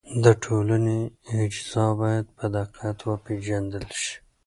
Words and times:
د 0.23 0.25
ټولنې 0.43 0.99
اجزا 1.41 1.87
باید 2.01 2.25
په 2.37 2.45
دقت 2.57 2.97
وپېژندل 3.09 3.85
شي. 4.01 4.13